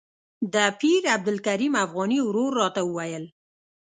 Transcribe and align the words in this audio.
د 0.53 0.55
پیر 0.79 1.01
عبدالکریم 1.15 1.73
افغاني 1.85 2.19
ورور 2.23 2.51
راته 2.61 2.81
وویل. 2.85 3.25